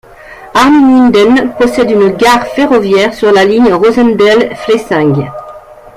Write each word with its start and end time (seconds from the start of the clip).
Arnemuiden 0.55 1.53
possède 1.59 1.91
une 1.91 2.09
gare 2.17 2.47
ferroviaire 2.47 3.13
sur 3.13 3.31
la 3.31 3.45
ligne 3.45 3.71
Rosendael- 3.71 4.55
Flessingue. 4.65 5.29